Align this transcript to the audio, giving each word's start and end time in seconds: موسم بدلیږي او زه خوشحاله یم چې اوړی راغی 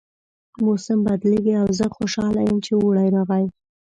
موسم 0.65 0.99
بدلیږي 1.07 1.53
او 1.61 1.67
زه 1.79 1.85
خوشحاله 1.95 2.41
یم 2.47 2.57
چې 2.65 2.71
اوړی 2.75 3.07
راغی 3.15 3.45